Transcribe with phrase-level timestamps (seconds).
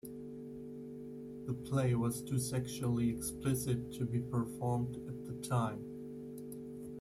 [1.45, 5.85] The play was too sexually explicit to be performed at the time.